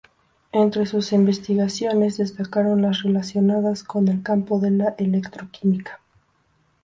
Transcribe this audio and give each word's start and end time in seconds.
Entre 0.51 0.87
sus 0.87 1.11
investigaciones 1.13 2.17
destacaron 2.17 2.81
las 2.81 3.03
relacionadas 3.03 3.83
con 3.83 4.07
el 4.07 4.23
campo 4.23 4.59
de 4.59 4.71
la 4.71 4.95
electroquímica. 4.97 6.01